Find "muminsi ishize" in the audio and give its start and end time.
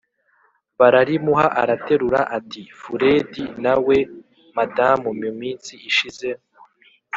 5.23-6.29